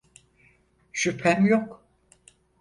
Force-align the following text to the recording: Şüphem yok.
Şüphem 0.93 1.45
yok. 1.45 1.85